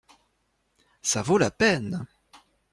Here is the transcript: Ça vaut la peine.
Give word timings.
Ça 1.03 1.21
vaut 1.21 1.37
la 1.37 1.51
peine. 1.51 2.07